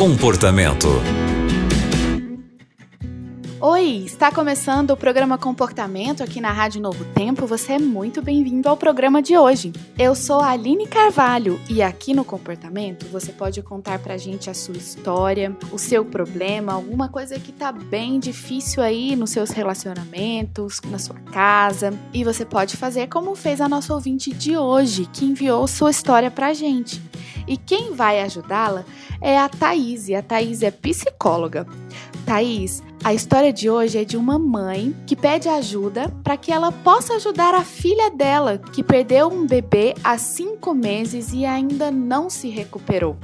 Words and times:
Comportamento. 0.00 0.88
Oi, 3.60 4.02
está 4.06 4.32
começando 4.32 4.92
o 4.92 4.96
programa 4.96 5.36
Comportamento 5.36 6.22
aqui 6.22 6.40
na 6.40 6.50
Rádio 6.50 6.80
Novo 6.80 7.04
Tempo. 7.14 7.46
Você 7.46 7.74
é 7.74 7.78
muito 7.78 8.22
bem-vindo 8.22 8.66
ao 8.66 8.78
programa 8.78 9.20
de 9.20 9.36
hoje. 9.36 9.74
Eu 9.98 10.14
sou 10.14 10.40
a 10.40 10.52
Aline 10.52 10.86
Carvalho 10.86 11.60
e 11.68 11.82
aqui 11.82 12.14
no 12.14 12.24
Comportamento 12.24 13.04
você 13.12 13.30
pode 13.30 13.60
contar 13.60 13.98
pra 13.98 14.16
gente 14.16 14.48
a 14.48 14.54
sua 14.54 14.78
história, 14.78 15.54
o 15.70 15.76
seu 15.76 16.02
problema, 16.02 16.72
alguma 16.72 17.10
coisa 17.10 17.38
que 17.38 17.52
tá 17.52 17.70
bem 17.70 18.18
difícil 18.18 18.82
aí 18.82 19.14
nos 19.14 19.28
seus 19.28 19.50
relacionamentos, 19.50 20.80
na 20.90 20.98
sua 20.98 21.16
casa. 21.30 21.92
E 22.14 22.24
você 22.24 22.46
pode 22.46 22.74
fazer 22.78 23.08
como 23.08 23.34
fez 23.34 23.60
a 23.60 23.68
nossa 23.68 23.92
ouvinte 23.92 24.32
de 24.32 24.56
hoje, 24.56 25.06
que 25.12 25.26
enviou 25.26 25.66
sua 25.66 25.90
história 25.90 26.30
pra 26.30 26.54
gente. 26.54 27.09
E 27.50 27.56
quem 27.56 27.94
vai 27.94 28.20
ajudá-la 28.20 28.84
é 29.20 29.36
a 29.36 29.48
Thaís. 29.48 30.08
E 30.08 30.14
a 30.14 30.22
Thaís 30.22 30.62
é 30.62 30.70
psicóloga. 30.70 31.66
Thaís, 32.24 32.80
a 33.02 33.12
história 33.12 33.52
de 33.52 33.68
hoje 33.68 33.98
é 33.98 34.04
de 34.04 34.16
uma 34.16 34.38
mãe 34.38 34.94
que 35.04 35.16
pede 35.16 35.48
ajuda 35.48 36.14
para 36.22 36.36
que 36.36 36.52
ela 36.52 36.70
possa 36.70 37.14
ajudar 37.14 37.52
a 37.52 37.64
filha 37.64 38.08
dela, 38.08 38.56
que 38.56 38.84
perdeu 38.84 39.26
um 39.26 39.44
bebê 39.44 39.94
há 40.04 40.16
cinco 40.16 40.72
meses 40.72 41.32
e 41.32 41.44
ainda 41.44 41.90
não 41.90 42.30
se 42.30 42.48
recuperou. 42.48 43.16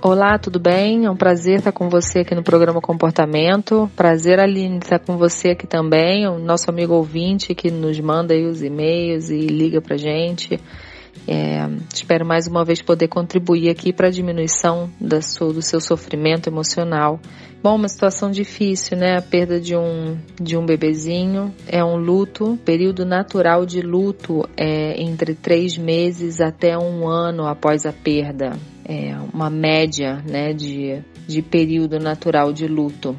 Olá, 0.00 0.38
tudo 0.38 0.58
bem? 0.58 1.04
É 1.04 1.10
um 1.10 1.16
prazer 1.16 1.58
estar 1.58 1.72
com 1.72 1.90
você 1.90 2.20
aqui 2.20 2.34
no 2.34 2.42
programa 2.42 2.80
Comportamento. 2.80 3.90
Prazer, 3.94 4.40
Aline, 4.40 4.78
estar 4.78 4.98
com 4.98 5.18
você 5.18 5.50
aqui 5.50 5.66
também, 5.66 6.26
o 6.26 6.38
nosso 6.38 6.70
amigo 6.70 6.94
ouvinte 6.94 7.54
que 7.54 7.70
nos 7.70 8.00
manda 8.00 8.32
aí 8.32 8.46
os 8.46 8.62
e-mails 8.62 9.28
e 9.28 9.40
liga 9.40 9.82
pra 9.82 9.98
gente. 9.98 10.58
É, 11.26 11.66
espero 11.92 12.26
mais 12.26 12.46
uma 12.46 12.64
vez 12.64 12.82
poder 12.82 13.08
contribuir 13.08 13.70
aqui 13.70 13.92
para 13.92 14.08
a 14.08 14.10
diminuição 14.10 14.90
da 15.00 15.22
sua, 15.22 15.52
do 15.52 15.62
seu 15.62 15.80
sofrimento 15.80 16.48
emocional. 16.48 17.20
Bom, 17.62 17.76
uma 17.76 17.88
situação 17.88 18.30
difícil, 18.30 18.98
né? 18.98 19.16
A 19.16 19.22
perda 19.22 19.58
de 19.58 19.74
um, 19.74 20.18
de 20.38 20.54
um 20.54 20.66
bebezinho 20.66 21.54
é 21.66 21.82
um 21.82 21.96
luto. 21.96 22.58
Período 22.62 23.06
natural 23.06 23.64
de 23.64 23.80
luto 23.80 24.46
é 24.54 25.00
entre 25.00 25.34
três 25.34 25.78
meses 25.78 26.42
até 26.42 26.76
um 26.76 27.08
ano 27.08 27.46
após 27.46 27.86
a 27.86 27.92
perda. 27.92 28.52
É 28.86 29.16
uma 29.32 29.48
média, 29.48 30.22
né, 30.28 30.52
de, 30.52 31.02
de 31.26 31.40
período 31.40 31.98
natural 31.98 32.52
de 32.52 32.66
luto. 32.66 33.16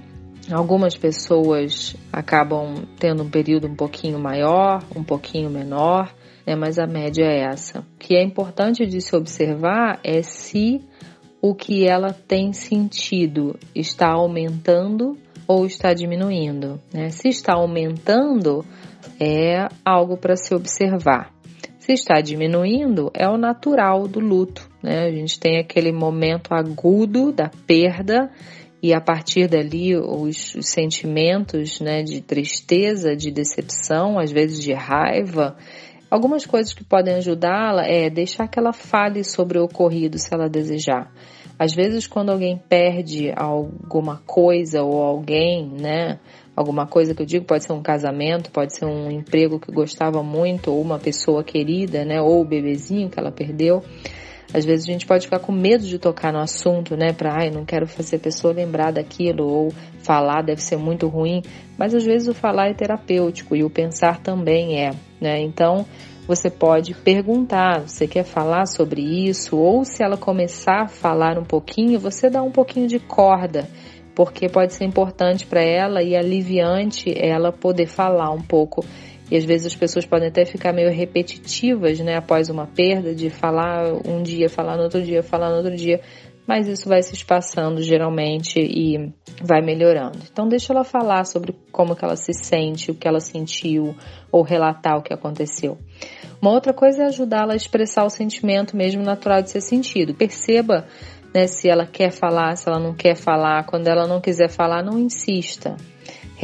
Algumas 0.52 0.96
pessoas 0.96 1.96
acabam 2.14 2.86
tendo 3.00 3.24
um 3.24 3.30
período 3.30 3.68
um 3.68 3.76
pouquinho 3.76 4.20
maior, 4.20 4.84
um 4.96 5.04
pouquinho 5.04 5.50
menor 5.50 6.14
né? 6.46 6.56
mas 6.56 6.78
a 6.78 6.86
média 6.86 7.26
é 7.26 7.42
essa. 7.42 7.80
O 7.80 7.98
que 7.98 8.16
é 8.16 8.24
importante 8.24 8.86
de 8.86 9.02
se 9.02 9.16
observar 9.16 10.00
é 10.04 10.22
se 10.22 10.82
o 11.42 11.56
que 11.56 11.88
ela 11.88 12.14
tem 12.14 12.54
sentido 12.54 13.58
está 13.74 14.12
aumentando 14.12 15.18
ou 15.48 15.66
está 15.66 15.94
diminuindo. 15.94 16.80
Né? 16.94 17.10
Se 17.10 17.30
está 17.30 17.54
aumentando, 17.54 18.64
é 19.20 19.68
algo 19.84 20.18
para 20.18 20.36
se 20.36 20.54
observar. 20.54 21.34
Se 21.80 21.94
está 21.94 22.20
diminuindo, 22.20 23.12
é 23.14 23.30
o 23.30 23.38
natural 23.38 24.08
do 24.08 24.20
luto. 24.20 24.68
Né? 24.82 25.06
A 25.06 25.12
gente 25.12 25.40
tem 25.40 25.60
aquele 25.60 25.92
momento 25.92 26.52
agudo 26.52 27.32
da 27.32 27.52
perda 27.68 28.32
e 28.86 28.94
a 28.94 29.02
partir 29.02 29.48
dali 29.48 29.98
os, 29.98 30.54
os 30.54 30.70
sentimentos 30.70 31.80
né, 31.80 32.04
de 32.04 32.22
tristeza, 32.22 33.16
de 33.16 33.32
decepção, 33.32 34.20
às 34.20 34.32
vezes 34.32 34.62
de 34.62 34.74
raiva, 34.74 35.58
Algumas 36.10 36.46
coisas 36.46 36.72
que 36.74 36.84
podem 36.84 37.16
ajudá-la 37.16 37.84
é 37.88 38.10
deixar 38.10 38.48
que 38.48 38.60
ela 38.60 38.72
fale 38.72 39.24
sobre 39.24 39.58
o 39.58 39.64
ocorrido 39.64 40.20
se 40.20 40.34
ela 40.34 40.48
desejar. 40.48 41.12
Às 41.58 41.74
vezes, 41.74 42.06
quando 42.06 42.32
alguém 42.32 42.58
perde 42.58 43.34
alguma 43.36 44.22
coisa 44.26 44.84
ou 44.84 45.02
alguém, 45.02 45.68
né? 45.68 46.20
Alguma 46.56 46.86
coisa 46.86 47.14
que 47.14 47.22
eu 47.22 47.26
digo 47.26 47.46
pode 47.46 47.64
ser 47.64 47.74
um 47.74 47.82
casamento, 47.82 48.52
pode 48.52 48.76
ser 48.76 48.86
um 48.86 49.10
emprego 49.10 49.60
que 49.60 49.72
gostava 49.72 50.22
muito, 50.22 50.72
ou 50.72 50.80
uma 50.80 51.00
pessoa 51.00 51.44
querida, 51.44 52.06
né? 52.06 52.22
Ou 52.22 52.42
o 52.42 52.46
bebezinho 52.46 53.10
que 53.10 53.20
ela 53.20 53.32
perdeu. 53.32 53.84
Às 54.54 54.66
vezes 54.66 54.88
a 54.88 54.92
gente 54.92 55.06
pode 55.06 55.26
ficar 55.26 55.40
com 55.40 55.52
medo 55.52 55.86
de 55.86 56.00
tocar 56.00 56.32
no 56.32 56.40
assunto, 56.40 56.96
né? 56.96 57.14
Para, 57.14 57.34
ai, 57.42 57.50
não 57.50 57.66
quero 57.66 57.88
fazer 57.88 58.18
a 58.18 58.20
pessoa 58.20 58.54
lembrar 58.54 58.92
daquilo, 58.92 59.46
ou 59.46 59.74
falar 60.00 60.42
deve 60.42 60.62
ser 60.62 60.78
muito 60.78 61.08
ruim. 61.08 61.42
Mas 61.78 61.94
às 61.94 62.06
vezes 62.06 62.28
o 62.28 62.34
falar 62.34 62.70
é 62.70 62.74
terapêutico 62.74 63.56
e 63.56 63.64
o 63.64 63.70
pensar 63.70 64.20
também 64.20 64.80
é, 64.80 64.92
né? 65.20 65.42
Então 65.42 65.86
você 66.28 66.50
pode 66.50 66.94
perguntar, 66.96 67.82
você 67.82 68.08
quer 68.08 68.24
falar 68.24 68.66
sobre 68.66 69.02
isso? 69.02 69.58
Ou 69.58 69.86
se 69.86 70.04
ela 70.04 70.18
começar 70.18 70.84
a 70.84 70.88
falar 70.88 71.38
um 71.38 71.44
pouquinho, 71.44 72.00
você 72.00 72.30
dá 72.30 72.42
um 72.42 72.52
pouquinho 72.52 72.88
de 72.88 72.98
corda, 72.98 73.70
porque 74.16 74.50
pode 74.50 74.74
ser 74.74 74.86
importante 74.86 75.46
para 75.46 75.62
ela 75.62 76.02
e 76.02 76.16
aliviante 76.16 77.14
ela 77.16 77.52
poder 77.52 77.86
falar 77.86 78.32
um 78.32 78.42
pouco 78.42 78.84
e 79.30 79.36
às 79.36 79.44
vezes 79.44 79.68
as 79.68 79.76
pessoas 79.76 80.06
podem 80.06 80.28
até 80.28 80.46
ficar 80.46 80.74
meio 80.74 80.92
repetitivas, 80.92 82.00
né, 82.00 82.16
após 82.16 82.50
uma 82.50 82.68
perda, 82.68 83.14
de 83.14 83.30
falar 83.30 83.94
um 84.08 84.22
dia, 84.22 84.50
falar 84.50 84.78
no 84.78 84.84
outro 84.84 85.02
dia, 85.02 85.24
falar 85.24 85.50
no 85.50 85.58
outro 85.58 85.76
dia, 85.76 86.00
mas 86.48 86.68
isso 86.68 86.88
vai 86.88 87.02
se 87.02 87.14
espaçando 87.14 87.82
geralmente 87.82 88.60
e 88.60 89.12
vai 89.42 89.62
melhorando. 89.62 90.20
Então 90.32 90.48
deixa 90.48 90.72
ela 90.72 90.84
falar 90.84 91.26
sobre 91.26 91.56
como 91.72 91.96
que 91.96 92.06
ela 92.06 92.16
se 92.16 92.34
sente, 92.34 92.92
o 92.92 92.96
que 92.96 93.08
ela 93.08 93.20
sentiu 93.20 93.96
ou 94.32 94.44
relatar 94.44 94.98
o 94.98 95.02
que 95.02 95.14
aconteceu. 95.14 95.78
Uma 96.40 96.52
outra 96.52 96.72
coisa 96.72 97.04
é 97.04 97.06
ajudá-la 97.08 97.54
a 97.54 97.58
expressar 97.58 98.06
o 98.06 98.10
sentimento 98.10 98.78
mesmo 98.78 99.02
natural 99.02 99.42
de 99.42 99.50
ser 99.50 99.62
sentido. 99.62 100.14
Perceba 100.14 100.86
né, 101.34 101.48
se 101.48 101.68
ela 101.68 101.86
quer 101.86 102.12
falar, 102.12 102.56
se 102.56 102.70
ela 102.70 102.80
não 102.80 102.94
quer 102.94 103.16
falar. 103.16 103.66
Quando 103.66 103.88
ela 103.88 104.08
não 104.08 104.22
quiser 104.22 104.50
falar, 104.50 104.84
não 104.84 105.00
insista. 105.00 105.76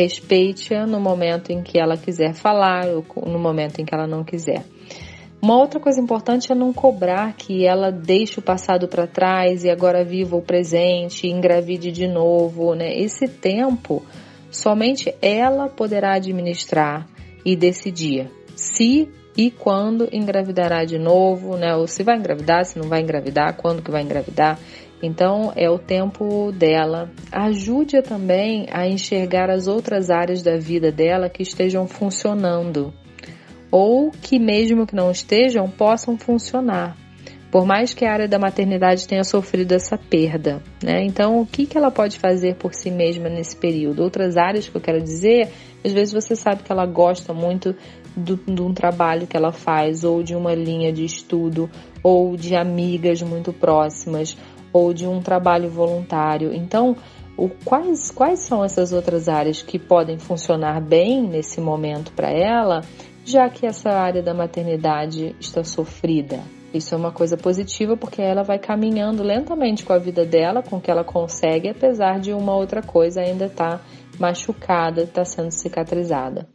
Respeite-a 0.02 0.88
no 0.88 1.00
momento 1.00 1.52
em 1.52 1.62
que 1.62 1.80
ela 1.80 1.96
quiser 1.96 2.34
falar 2.34 2.88
ou 2.88 3.06
no 3.28 3.38
momento 3.38 3.80
em 3.80 3.86
que 3.86 3.94
ela 3.94 4.08
não 4.08 4.24
quiser. 4.24 4.64
Uma 5.40 5.56
outra 5.60 5.80
coisa 5.80 6.02
importante 6.02 6.52
é 6.52 6.56
não 6.56 6.74
cobrar 6.74 7.34
que 7.34 7.68
ela 7.68 7.92
deixe 7.92 8.40
o 8.40 8.42
passado 8.42 8.88
para 8.88 9.06
trás 9.06 9.64
e 9.64 9.70
agora 9.70 10.04
viva 10.04 10.36
o 10.36 10.42
presente, 10.42 11.28
engravide 11.28 11.92
de 11.92 12.08
novo, 12.08 12.74
né? 12.74 12.98
Esse 12.98 13.28
tempo 13.28 14.04
somente 14.50 15.14
ela 15.22 15.70
poderá 15.70 16.16
administrar 16.16 17.08
e 17.46 17.56
decidir 17.56 18.28
se 18.56 19.08
e 19.38 19.50
quando 19.50 20.10
engravidará 20.12 20.84
de 20.84 20.98
novo, 20.98 21.56
né? 21.58 21.76
Ou 21.76 21.88
se 21.88 22.04
vai 22.04 22.18
engravidar, 22.18 22.66
se 22.66 22.78
não 22.78 22.88
vai 22.88 23.02
engravidar, 23.02 23.56
quando 23.56 23.82
que 23.82 23.92
vai 23.92 24.02
engravidar. 24.02 24.60
Então 25.02 25.52
é 25.56 25.70
o 25.70 25.80
tempo 25.80 26.52
dela. 26.52 27.10
Ajude-a 27.32 28.02
também 28.02 28.68
a 28.72 28.88
enxergar 28.88 29.50
as 29.50 29.68
outras 29.68 30.10
áreas 30.10 30.44
da 30.44 30.58
vida 30.58 30.92
dela 30.92 31.30
que 31.30 31.42
estejam 31.42 31.88
funcionando 31.88 32.94
ou 33.72 34.12
que 34.12 34.38
mesmo 34.38 34.86
que 34.86 34.96
não 34.96 35.10
estejam 35.10 35.70
possam 35.70 36.18
funcionar. 36.18 37.01
Por 37.52 37.66
mais 37.66 37.94
que 37.94 38.06
a 38.06 38.14
área 38.14 38.30
da 38.30 38.40
maternidade 38.40 39.06
tenha 39.06 39.26
sofrido 39.26 39.74
essa 39.74 39.98
perda, 39.98 40.64
né? 40.82 41.04
Então, 41.04 41.42
o 41.42 41.46
que, 41.46 41.66
que 41.66 41.78
ela 41.78 41.92
pode 41.92 42.18
fazer 42.18 42.56
por 42.56 42.74
si 42.74 42.90
mesma 42.90 43.28
nesse 43.28 43.58
período? 43.58 44.02
Outras 44.02 44.38
áreas 44.38 44.70
que 44.70 44.78
eu 44.78 44.80
quero 44.80 45.04
dizer, 45.04 45.52
às 45.84 45.92
vezes 45.92 46.14
você 46.14 46.34
sabe 46.34 46.64
que 46.64 46.72
ela 46.72 46.86
gosta 46.86 47.34
muito 47.34 47.76
do, 48.16 48.38
de 48.38 48.62
um 48.62 48.74
trabalho 48.74 49.28
que 49.28 49.36
ela 49.36 49.52
faz, 49.52 50.06
ou 50.06 50.24
de 50.24 50.34
uma 50.34 50.56
linha 50.56 50.94
de 50.94 51.04
estudo, 51.04 51.70
ou 52.02 52.38
de 52.38 52.56
amigas 52.56 53.22
muito 53.22 53.52
próximas, 53.52 54.38
ou 54.72 54.94
de 54.94 55.06
um 55.06 55.22
trabalho 55.22 55.70
voluntário. 55.70 56.54
Então, 56.54 56.96
o, 57.36 57.50
quais, 57.50 58.12
quais 58.12 58.40
são 58.40 58.64
essas 58.64 58.94
outras 58.94 59.28
áreas 59.28 59.62
que 59.62 59.78
podem 59.78 60.18
funcionar 60.18 60.80
bem 60.80 61.22
nesse 61.28 61.60
momento 61.60 62.14
para 62.14 62.32
ela, 62.32 62.80
já 63.26 63.50
que 63.50 63.66
essa 63.66 63.90
área 63.90 64.24
da 64.24 64.34
maternidade 64.34 65.36
está 65.38 65.66
sofrida? 65.66 66.40
Isso 66.74 66.96
é 66.96 66.98
uma 66.98 67.12
coisa 67.12 67.36
positiva 67.36 67.98
porque 67.98 68.22
ela 68.22 68.44
vai 68.44 68.58
caminhando 68.58 69.24
lentamente 69.24 69.84
com 69.84 69.92
a 69.92 69.98
vida 69.98 70.26
dela, 70.26 70.64
com 70.64 70.78
o 70.78 70.82
que 70.82 70.90
ela 70.90 71.04
consegue, 71.04 71.68
apesar 71.68 72.20
de 72.20 72.32
uma 72.32 72.56
outra 72.56 72.82
coisa 72.82 73.22
ainda 73.22 73.46
estar 73.46 73.80
tá 73.80 73.86
machucada, 74.18 75.04
está 75.04 75.26
sendo 75.26 75.52
cicatrizada. 75.52 76.48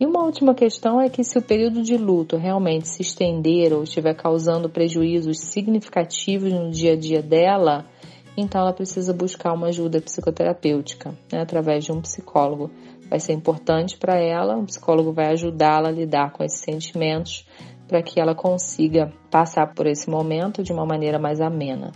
E 0.00 0.06
uma 0.06 0.24
última 0.24 0.52
questão 0.52 1.00
é 1.00 1.08
que 1.08 1.22
se 1.22 1.38
o 1.38 1.42
período 1.42 1.82
de 1.82 1.96
luto 1.96 2.36
realmente 2.36 2.88
se 2.88 3.02
estender 3.02 3.72
ou 3.72 3.84
estiver 3.84 4.14
causando 4.14 4.68
prejuízos 4.68 5.38
significativos 5.38 6.52
no 6.52 6.70
dia 6.70 6.94
a 6.94 6.96
dia 6.96 7.22
dela, 7.22 7.86
então 8.36 8.62
ela 8.62 8.72
precisa 8.72 9.12
buscar 9.12 9.52
uma 9.52 9.68
ajuda 9.68 10.00
psicoterapêutica, 10.00 11.14
né, 11.30 11.40
através 11.40 11.84
de 11.84 11.92
um 11.92 12.00
psicólogo. 12.00 12.70
Vai 13.08 13.20
ser 13.20 13.34
importante 13.34 13.96
para 13.96 14.18
ela, 14.18 14.56
um 14.56 14.64
psicólogo 14.64 15.12
vai 15.12 15.26
ajudá-la 15.32 15.90
a 15.90 15.92
lidar 15.92 16.32
com 16.32 16.42
esses 16.42 16.60
sentimentos 16.60 17.46
para 17.92 18.02
que 18.02 18.18
ela 18.18 18.34
consiga 18.34 19.12
passar 19.30 19.74
por 19.74 19.86
esse 19.86 20.08
momento 20.08 20.62
de 20.62 20.72
uma 20.72 20.86
maneira 20.86 21.18
mais 21.18 21.42
amena. 21.42 21.92